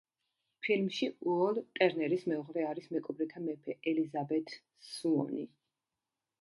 [0.67, 4.59] ფილმში უოლ ტერნერის მეუღლე არის მეკობრეთა მეფე ელიზაბეთ
[4.95, 5.47] სუონი.